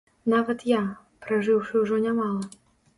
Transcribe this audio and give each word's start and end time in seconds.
Нават 0.33 0.65
я, 0.71 0.79
пражыўшы 1.27 1.73
ўжо 1.85 2.05
нямала. 2.11 2.55